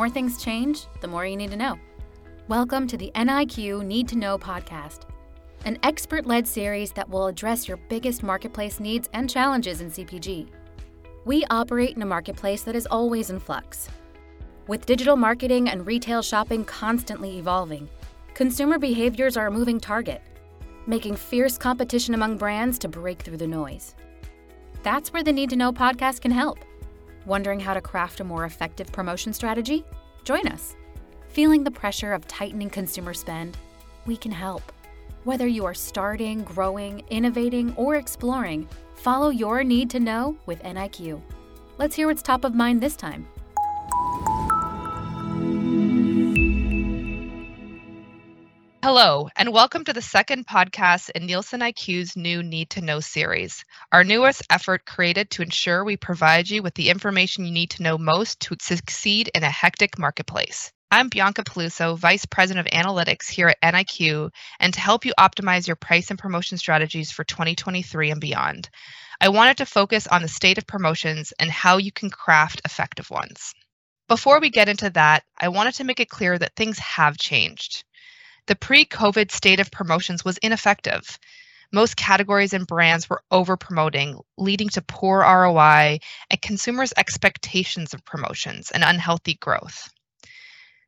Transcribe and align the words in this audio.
more 0.00 0.08
things 0.08 0.42
change, 0.42 0.86
the 1.02 1.06
more 1.06 1.26
you 1.26 1.36
need 1.36 1.50
to 1.50 1.58
know. 1.58 1.78
Welcome 2.48 2.86
to 2.86 2.96
the 2.96 3.12
NIQ 3.14 3.84
Need 3.84 4.08
to 4.08 4.16
Know 4.16 4.38
podcast, 4.38 5.00
an 5.66 5.78
expert 5.82 6.24
led 6.24 6.48
series 6.48 6.90
that 6.92 7.06
will 7.06 7.26
address 7.26 7.68
your 7.68 7.76
biggest 7.90 8.22
marketplace 8.22 8.80
needs 8.80 9.10
and 9.12 9.28
challenges 9.28 9.82
in 9.82 9.90
CPG. 9.90 10.48
We 11.26 11.44
operate 11.50 11.96
in 11.96 12.00
a 12.00 12.06
marketplace 12.06 12.62
that 12.62 12.74
is 12.74 12.86
always 12.86 13.28
in 13.28 13.38
flux. 13.38 13.90
With 14.68 14.86
digital 14.86 15.16
marketing 15.16 15.68
and 15.68 15.86
retail 15.86 16.22
shopping 16.22 16.64
constantly 16.64 17.36
evolving, 17.36 17.86
consumer 18.32 18.78
behaviors 18.78 19.36
are 19.36 19.48
a 19.48 19.52
moving 19.52 19.78
target, 19.78 20.22
making 20.86 21.16
fierce 21.16 21.58
competition 21.58 22.14
among 22.14 22.38
brands 22.38 22.78
to 22.78 22.88
break 22.88 23.20
through 23.20 23.36
the 23.36 23.46
noise. 23.46 23.94
That's 24.82 25.12
where 25.12 25.22
the 25.22 25.30
Need 25.30 25.50
to 25.50 25.56
Know 25.56 25.74
podcast 25.74 26.22
can 26.22 26.30
help. 26.30 26.58
Wondering 27.26 27.60
how 27.60 27.74
to 27.74 27.80
craft 27.80 28.20
a 28.20 28.24
more 28.24 28.46
effective 28.46 28.90
promotion 28.92 29.32
strategy? 29.32 29.84
Join 30.24 30.46
us. 30.48 30.76
Feeling 31.28 31.64
the 31.64 31.70
pressure 31.70 32.12
of 32.12 32.26
tightening 32.26 32.70
consumer 32.70 33.14
spend? 33.14 33.56
We 34.06 34.16
can 34.16 34.32
help. 34.32 34.72
Whether 35.24 35.46
you 35.46 35.64
are 35.64 35.74
starting, 35.74 36.44
growing, 36.44 37.02
innovating, 37.10 37.74
or 37.76 37.96
exploring, 37.96 38.68
follow 38.96 39.30
your 39.30 39.62
need 39.62 39.90
to 39.90 40.00
know 40.00 40.36
with 40.46 40.62
NIQ. 40.62 41.20
Let's 41.78 41.94
hear 41.94 42.06
what's 42.06 42.22
top 42.22 42.44
of 42.44 42.54
mind 42.54 42.80
this 42.80 42.96
time. 42.96 43.26
Hello, 48.82 49.28
and 49.36 49.52
welcome 49.52 49.84
to 49.84 49.92
the 49.92 50.00
second 50.00 50.46
podcast 50.46 51.10
in 51.10 51.26
Nielsen 51.26 51.60
IQ's 51.60 52.16
new 52.16 52.42
Need 52.42 52.70
to 52.70 52.80
Know 52.80 53.00
series, 53.00 53.62
our 53.92 54.04
newest 54.04 54.42
effort 54.48 54.86
created 54.86 55.28
to 55.30 55.42
ensure 55.42 55.84
we 55.84 55.98
provide 55.98 56.48
you 56.48 56.62
with 56.62 56.72
the 56.72 56.88
information 56.88 57.44
you 57.44 57.52
need 57.52 57.68
to 57.72 57.82
know 57.82 57.98
most 57.98 58.40
to 58.40 58.56
succeed 58.58 59.30
in 59.34 59.42
a 59.42 59.50
hectic 59.50 59.98
marketplace. 59.98 60.72
I'm 60.90 61.10
Bianca 61.10 61.44
Piluso, 61.44 61.98
Vice 61.98 62.24
President 62.24 62.66
of 62.66 62.72
Analytics 62.72 63.28
here 63.28 63.48
at 63.48 63.74
NIQ, 63.74 64.30
and 64.60 64.72
to 64.72 64.80
help 64.80 65.04
you 65.04 65.12
optimize 65.20 65.66
your 65.66 65.76
price 65.76 66.08
and 66.08 66.18
promotion 66.18 66.56
strategies 66.56 67.12
for 67.12 67.22
2023 67.22 68.12
and 68.12 68.20
beyond. 68.20 68.70
I 69.20 69.28
wanted 69.28 69.58
to 69.58 69.66
focus 69.66 70.06
on 70.06 70.22
the 70.22 70.28
state 70.28 70.56
of 70.56 70.66
promotions 70.66 71.34
and 71.38 71.50
how 71.50 71.76
you 71.76 71.92
can 71.92 72.08
craft 72.08 72.62
effective 72.64 73.10
ones. 73.10 73.52
Before 74.08 74.40
we 74.40 74.48
get 74.48 74.70
into 74.70 74.88
that, 74.90 75.22
I 75.38 75.48
wanted 75.48 75.74
to 75.74 75.84
make 75.84 76.00
it 76.00 76.08
clear 76.08 76.38
that 76.38 76.56
things 76.56 76.78
have 76.78 77.18
changed. 77.18 77.84
The 78.50 78.56
pre 78.56 78.84
COVID 78.84 79.30
state 79.30 79.60
of 79.60 79.70
promotions 79.70 80.24
was 80.24 80.36
ineffective. 80.38 81.20
Most 81.70 81.96
categories 81.96 82.52
and 82.52 82.66
brands 82.66 83.08
were 83.08 83.22
over 83.30 83.56
promoting, 83.56 84.18
leading 84.36 84.68
to 84.70 84.82
poor 84.82 85.20
ROI 85.20 86.00
and 86.28 86.42
consumers' 86.42 86.92
expectations 86.96 87.94
of 87.94 88.04
promotions 88.04 88.72
and 88.72 88.82
unhealthy 88.82 89.34
growth. 89.34 89.88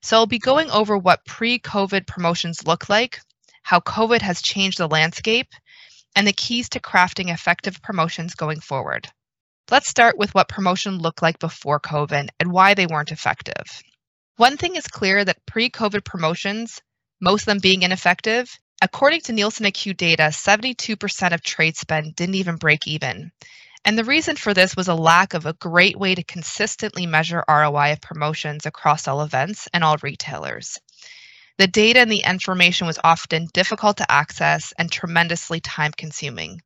So 0.00 0.16
I'll 0.16 0.26
be 0.26 0.40
going 0.40 0.72
over 0.72 0.98
what 0.98 1.24
pre 1.24 1.60
COVID 1.60 2.04
promotions 2.04 2.66
look 2.66 2.88
like, 2.88 3.20
how 3.62 3.78
COVID 3.78 4.22
has 4.22 4.42
changed 4.42 4.78
the 4.78 4.88
landscape, 4.88 5.52
and 6.16 6.26
the 6.26 6.32
keys 6.32 6.68
to 6.70 6.80
crafting 6.80 7.32
effective 7.32 7.80
promotions 7.80 8.34
going 8.34 8.58
forward. 8.58 9.06
Let's 9.70 9.88
start 9.88 10.18
with 10.18 10.34
what 10.34 10.48
promotion 10.48 10.98
looked 10.98 11.22
like 11.22 11.38
before 11.38 11.78
COVID 11.78 12.28
and 12.40 12.50
why 12.50 12.74
they 12.74 12.86
weren't 12.86 13.12
effective. 13.12 13.84
One 14.34 14.56
thing 14.56 14.74
is 14.74 14.88
clear 14.88 15.24
that 15.24 15.46
pre 15.46 15.70
COVID 15.70 16.04
promotions, 16.04 16.82
most 17.22 17.42
of 17.42 17.46
them 17.46 17.60
being 17.60 17.82
ineffective, 17.82 18.58
according 18.82 19.20
to 19.22 19.32
Nielsen 19.32 19.64
IQ 19.64 19.96
data, 19.96 20.24
72% 20.24 21.32
of 21.32 21.40
trade 21.40 21.76
spend 21.76 22.16
didn't 22.16 22.34
even 22.34 22.56
break 22.56 22.88
even. 22.88 23.30
And 23.84 23.96
the 23.96 24.04
reason 24.04 24.34
for 24.34 24.52
this 24.52 24.76
was 24.76 24.88
a 24.88 24.94
lack 24.94 25.32
of 25.34 25.46
a 25.46 25.52
great 25.52 25.96
way 25.96 26.16
to 26.16 26.24
consistently 26.24 27.06
measure 27.06 27.44
ROI 27.48 27.92
of 27.92 28.00
promotions 28.00 28.66
across 28.66 29.06
all 29.06 29.22
events 29.22 29.68
and 29.72 29.84
all 29.84 29.96
retailers. 30.02 30.78
The 31.58 31.68
data 31.68 32.00
and 32.00 32.10
the 32.10 32.24
information 32.24 32.88
was 32.88 32.98
often 33.04 33.48
difficult 33.52 33.98
to 33.98 34.10
access 34.10 34.72
and 34.76 34.90
tremendously 34.90 35.60
time 35.60 35.92
consuming. 35.96 36.60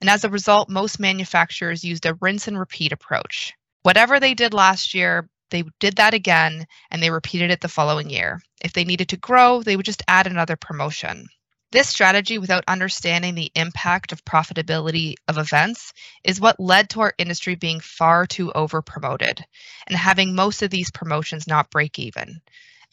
And 0.00 0.10
as 0.10 0.24
a 0.24 0.30
result, 0.30 0.68
most 0.68 0.98
manufacturers 0.98 1.84
used 1.84 2.04
a 2.04 2.14
rinse 2.20 2.48
and 2.48 2.58
repeat 2.58 2.90
approach. 2.90 3.52
Whatever 3.82 4.18
they 4.18 4.34
did 4.34 4.54
last 4.54 4.94
year, 4.94 5.28
they 5.54 5.62
did 5.78 5.96
that 5.96 6.14
again 6.14 6.66
and 6.90 7.00
they 7.00 7.10
repeated 7.10 7.52
it 7.52 7.60
the 7.60 7.68
following 7.68 8.10
year. 8.10 8.42
If 8.60 8.72
they 8.72 8.84
needed 8.84 9.10
to 9.10 9.16
grow, 9.16 9.62
they 9.62 9.76
would 9.76 9.86
just 9.86 10.02
add 10.08 10.26
another 10.26 10.56
promotion. 10.56 11.28
This 11.70 11.88
strategy, 11.88 12.38
without 12.38 12.64
understanding 12.66 13.34
the 13.34 13.52
impact 13.54 14.10
of 14.10 14.24
profitability 14.24 15.14
of 15.28 15.38
events, 15.38 15.92
is 16.24 16.40
what 16.40 16.58
led 16.58 16.90
to 16.90 17.02
our 17.02 17.14
industry 17.18 17.54
being 17.54 17.78
far 17.78 18.26
too 18.26 18.50
over 18.52 18.82
promoted 18.82 19.44
and 19.86 19.96
having 19.96 20.34
most 20.34 20.62
of 20.62 20.70
these 20.70 20.90
promotions 20.90 21.46
not 21.46 21.70
break 21.70 21.98
even. 21.98 22.40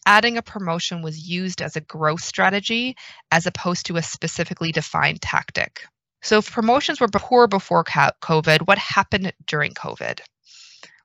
Adding 0.06 0.38
a 0.38 0.44
promotion 0.44 1.02
was 1.02 1.28
used 1.28 1.64
as 1.64 1.76
a 1.76 1.82
growth 1.82 2.24
strategy 2.24 2.96
as 3.32 3.48
opposed 3.48 3.88
to 3.88 3.98
a 3.98 4.04
specifically 4.04 4.72
defined 4.72 5.22
tactic. 5.22 5.82
So, 6.22 6.38
if 6.38 6.52
promotions 6.52 7.00
were 7.00 7.08
poor 7.08 7.48
before 7.48 7.84
COVID, 7.84 8.68
what 8.68 8.78
happened 8.78 9.34
during 9.48 9.74
COVID? 9.74 10.22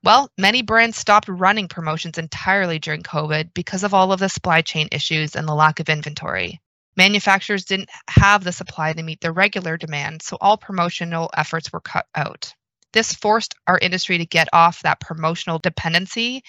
Well, 0.03 0.29
many 0.37 0.61
brands 0.61 0.97
stopped 0.97 1.27
running 1.27 1.67
promotions 1.67 2.17
entirely 2.17 2.79
during 2.79 3.03
COVID 3.03 3.53
because 3.53 3.83
of 3.83 3.93
all 3.93 4.11
of 4.11 4.19
the 4.19 4.29
supply 4.29 4.61
chain 4.61 4.87
issues 4.91 5.35
and 5.35 5.47
the 5.47 5.55
lack 5.55 5.79
of 5.79 5.89
inventory. 5.89 6.61
Manufacturers 6.95 7.65
didn't 7.65 7.89
have 8.09 8.43
the 8.43 8.51
supply 8.51 8.93
to 8.93 9.03
meet 9.03 9.21
their 9.21 9.33
regular 9.33 9.77
demand, 9.77 10.21
so 10.21 10.37
all 10.41 10.57
promotional 10.57 11.29
efforts 11.35 11.71
were 11.71 11.81
cut 11.81 12.07
out. 12.15 12.53
This 12.93 13.13
forced 13.13 13.53
our 13.67 13.77
industry 13.77 14.17
to 14.17 14.25
get 14.25 14.49
off 14.53 14.81
that 14.81 14.99
promotional 14.99 15.59
dependency 15.59 16.43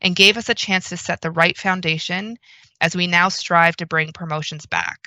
and 0.00 0.16
gave 0.16 0.36
us 0.36 0.48
a 0.48 0.54
chance 0.54 0.88
to 0.88 0.96
set 0.96 1.20
the 1.20 1.30
right 1.30 1.56
foundation 1.56 2.36
as 2.80 2.96
we 2.96 3.06
now 3.06 3.28
strive 3.28 3.76
to 3.76 3.86
bring 3.86 4.12
promotions 4.12 4.66
back. 4.66 4.98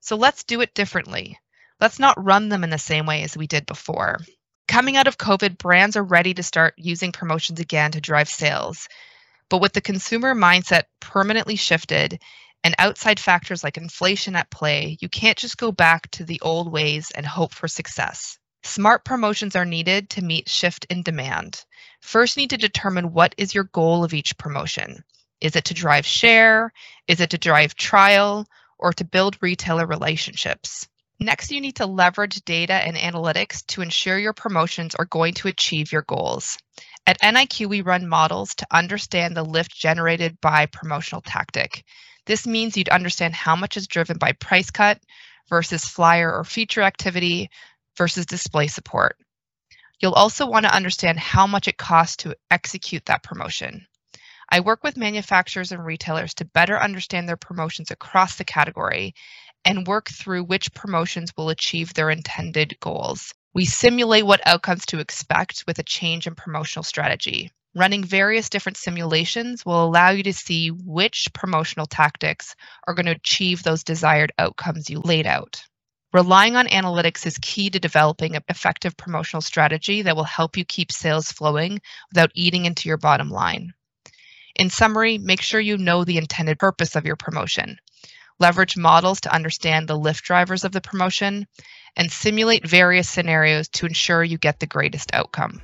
So 0.00 0.16
let's 0.16 0.44
do 0.44 0.60
it 0.60 0.74
differently. 0.74 1.38
Let's 1.80 1.98
not 1.98 2.22
run 2.22 2.48
them 2.48 2.62
in 2.62 2.70
the 2.70 2.78
same 2.78 3.06
way 3.06 3.22
as 3.22 3.36
we 3.36 3.46
did 3.46 3.66
before. 3.66 4.18
Coming 4.66 4.96
out 4.96 5.06
of 5.06 5.18
COVID, 5.18 5.58
brands 5.58 5.96
are 5.96 6.02
ready 6.02 6.34
to 6.34 6.42
start 6.42 6.74
using 6.76 7.12
promotions 7.12 7.60
again 7.60 7.92
to 7.92 8.00
drive 8.00 8.28
sales. 8.28 8.88
But 9.50 9.60
with 9.60 9.72
the 9.72 9.80
consumer 9.80 10.34
mindset 10.34 10.84
permanently 11.00 11.56
shifted, 11.56 12.20
and 12.64 12.74
outside 12.78 13.20
factors 13.20 13.62
like 13.62 13.76
inflation 13.76 14.34
at 14.34 14.50
play, 14.50 14.96
you 15.00 15.08
can't 15.08 15.36
just 15.36 15.58
go 15.58 15.70
back 15.70 16.10
to 16.12 16.24
the 16.24 16.40
old 16.40 16.72
ways 16.72 17.10
and 17.14 17.26
hope 17.26 17.52
for 17.52 17.68
success. 17.68 18.38
Smart 18.62 19.04
promotions 19.04 19.54
are 19.54 19.66
needed 19.66 20.08
to 20.10 20.24
meet 20.24 20.48
shift 20.48 20.86
in 20.88 21.02
demand. 21.02 21.62
First, 22.00 22.36
you 22.36 22.42
need 22.42 22.50
to 22.50 22.56
determine 22.56 23.12
what 23.12 23.34
is 23.36 23.54
your 23.54 23.64
goal 23.64 24.02
of 24.02 24.14
each 24.14 24.38
promotion. 24.38 25.04
Is 25.42 25.54
it 25.56 25.66
to 25.66 25.74
drive 25.74 26.06
share? 26.06 26.72
Is 27.06 27.20
it 27.20 27.28
to 27.30 27.38
drive 27.38 27.74
trial? 27.74 28.46
Or 28.78 28.94
to 28.94 29.04
build 29.04 29.36
retailer 29.42 29.86
relationships? 29.86 30.88
Next, 31.20 31.52
you 31.52 31.60
need 31.60 31.76
to 31.76 31.86
leverage 31.86 32.44
data 32.44 32.74
and 32.74 32.96
analytics 32.96 33.64
to 33.68 33.82
ensure 33.82 34.18
your 34.18 34.32
promotions 34.32 34.94
are 34.94 35.04
going 35.04 35.34
to 35.34 35.48
achieve 35.48 35.92
your 35.92 36.02
goals. 36.02 36.58
At 37.06 37.20
NIQ, 37.20 37.66
we 37.66 37.82
run 37.82 38.08
models 38.08 38.54
to 38.56 38.66
understand 38.70 39.36
the 39.36 39.44
lift 39.44 39.74
generated 39.74 40.40
by 40.40 40.66
promotional 40.66 41.22
tactic. 41.22 41.84
This 42.26 42.46
means 42.46 42.76
you'd 42.76 42.88
understand 42.88 43.34
how 43.34 43.54
much 43.54 43.76
is 43.76 43.86
driven 43.86 44.18
by 44.18 44.32
price 44.32 44.70
cut 44.70 44.98
versus 45.48 45.84
flyer 45.84 46.32
or 46.32 46.44
feature 46.44 46.82
activity 46.82 47.50
versus 47.96 48.26
display 48.26 48.66
support. 48.66 49.16
You'll 50.00 50.12
also 50.12 50.46
want 50.46 50.64
to 50.64 50.74
understand 50.74 51.18
how 51.20 51.46
much 51.46 51.68
it 51.68 51.76
costs 51.76 52.16
to 52.18 52.36
execute 52.50 53.04
that 53.06 53.22
promotion. 53.22 53.86
I 54.50 54.60
work 54.60 54.82
with 54.82 54.96
manufacturers 54.96 55.72
and 55.72 55.84
retailers 55.84 56.34
to 56.34 56.44
better 56.44 56.78
understand 56.78 57.28
their 57.28 57.36
promotions 57.36 57.90
across 57.90 58.36
the 58.36 58.44
category 58.44 59.14
and 59.64 59.86
work 59.86 60.08
through 60.10 60.44
which 60.44 60.72
promotions 60.74 61.32
will 61.36 61.50
achieve 61.50 61.94
their 61.94 62.10
intended 62.10 62.78
goals. 62.80 63.32
We 63.54 63.64
simulate 63.64 64.26
what 64.26 64.46
outcomes 64.46 64.84
to 64.86 64.98
expect 64.98 65.64
with 65.66 65.78
a 65.78 65.84
change 65.84 66.26
in 66.26 66.34
promotional 66.34 66.82
strategy. 66.82 67.50
Running 67.76 68.04
various 68.04 68.48
different 68.48 68.76
simulations 68.76 69.64
will 69.66 69.84
allow 69.84 70.10
you 70.10 70.22
to 70.24 70.32
see 70.32 70.68
which 70.70 71.28
promotional 71.34 71.86
tactics 71.86 72.54
are 72.86 72.94
going 72.94 73.06
to 73.06 73.12
achieve 73.12 73.62
those 73.62 73.82
desired 73.82 74.32
outcomes 74.38 74.88
you 74.88 75.00
laid 75.00 75.26
out. 75.26 75.62
Relying 76.12 76.54
on 76.54 76.68
analytics 76.68 77.26
is 77.26 77.38
key 77.38 77.70
to 77.70 77.80
developing 77.80 78.36
an 78.36 78.42
effective 78.48 78.96
promotional 78.96 79.40
strategy 79.40 80.02
that 80.02 80.14
will 80.14 80.22
help 80.22 80.56
you 80.56 80.64
keep 80.64 80.92
sales 80.92 81.32
flowing 81.32 81.80
without 82.10 82.30
eating 82.34 82.66
into 82.66 82.88
your 82.88 82.98
bottom 82.98 83.30
line. 83.30 83.72
In 84.54 84.70
summary, 84.70 85.18
make 85.18 85.42
sure 85.42 85.58
you 85.58 85.76
know 85.76 86.04
the 86.04 86.18
intended 86.18 86.60
purpose 86.60 86.94
of 86.94 87.04
your 87.04 87.16
promotion. 87.16 87.78
Leverage 88.40 88.76
models 88.76 89.20
to 89.22 89.32
understand 89.32 89.88
the 89.88 89.96
lift 89.96 90.24
drivers 90.24 90.64
of 90.64 90.72
the 90.72 90.80
promotion 90.80 91.46
and 91.96 92.10
simulate 92.10 92.66
various 92.66 93.08
scenarios 93.08 93.68
to 93.68 93.86
ensure 93.86 94.24
you 94.24 94.38
get 94.38 94.58
the 94.58 94.66
greatest 94.66 95.10
outcome. 95.14 95.62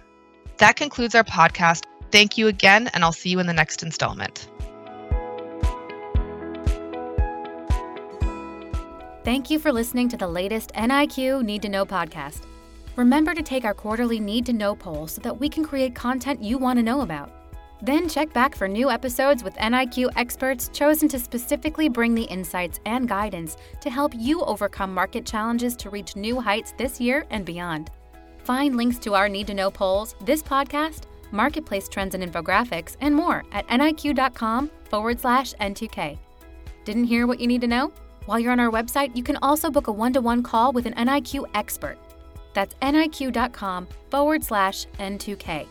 That 0.59 0.77
concludes 0.77 1.15
our 1.15 1.25
podcast. 1.25 1.85
Thank 2.13 2.39
you 2.39 2.49
again, 2.49 2.89
and 2.93 3.03
I'll 3.03 3.13
see 3.13 3.31
you 3.31 3.41
in 3.41 3.47
the 3.47 3.53
next 3.53 3.83
installment. 3.83 4.49
Thank 9.25 9.51
you 9.51 9.59
for 9.59 9.73
listening 9.73 10.09
to 10.09 10.17
the 10.17 10.29
latest 10.29 10.73
NIQ 10.75 11.45
Need 11.45 11.63
to 11.63 11.69
Know 11.69 11.85
podcast. 11.85 12.43
Remember 12.97 13.35
to 13.35 13.43
take 13.43 13.65
our 13.65 13.75
quarterly 13.75 14.21
Need 14.21 14.47
to 14.47 14.53
Know 14.53 14.75
poll 14.75 15.07
so 15.07 15.21
that 15.23 15.39
we 15.39 15.49
can 15.49 15.65
create 15.65 15.95
content 15.95 16.43
you 16.43 16.59
want 16.59 16.79
to 16.79 16.83
know 16.83 17.03
about. 17.03 17.40
Then 17.83 18.09
check 18.09 18.33
back 18.33 18.55
for 18.55 18.69
new 18.69 18.91
episodes 18.91 19.43
with 19.43 19.55
NIQ 19.55 20.11
experts 20.17 20.69
chosen 20.73 21.09
to 21.09 21.19
specifically 21.19 21.89
bring 21.89 22.15
the 22.15 22.25
insights 22.25 22.79
and 22.85 23.09
guidance 23.09 23.57
to 23.81 23.89
help 23.89 24.13
you 24.15 24.43
overcome 24.43 24.93
market 24.93 25.25
challenges 25.25 25.77
to 25.77 25.91
reach 25.91 26.15
new 26.15 26.41
heights 26.41 26.75
this 26.77 27.01
year 27.01 27.27
and 27.31 27.45
beyond. 27.45 27.91
Find 28.45 28.77
links 28.77 28.99
to 29.01 29.15
our 29.15 29.29
Need 29.29 29.47
to 29.47 29.55
Know 29.55 29.71
polls, 29.71 30.15
this 30.25 30.43
podcast, 30.43 31.05
marketplace 31.31 31.89
trends 31.89 32.15
and 32.15 32.23
infographics, 32.23 32.97
and 33.01 33.15
more 33.15 33.45
at 33.53 33.67
niq.com 33.69 34.71
forward 34.85 35.21
slash 35.21 35.55
N2K. 35.55 36.19
Didn't 36.85 37.05
hear 37.05 37.27
what 37.27 37.41
you 37.41 37.47
need 37.47 37.61
to 37.63 37.67
know? 37.67 37.93
While 38.27 38.39
you're 38.39 38.53
on 38.53 38.61
our 38.61 38.71
website, 38.71 39.17
you 39.17 39.23
can 39.23 39.39
also 39.39 39.71
book 39.71 39.87
a 39.87 39.93
one 39.93 40.13
to 40.13 40.21
one 40.21 40.43
call 40.43 40.73
with 40.73 40.87
an 40.87 40.95
NIQ 40.95 41.45
expert. 41.55 41.99
That's 42.53 42.75
niq.com 42.83 43.89
forward 44.11 44.45
slash 44.45 44.87
N2K. 44.99 45.67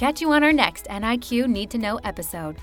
Catch 0.00 0.22
you 0.22 0.32
on 0.32 0.42
our 0.42 0.50
next 0.50 0.86
NIQ 0.86 1.46
Need 1.46 1.68
to 1.72 1.78
Know 1.78 2.00
episode. 2.04 2.56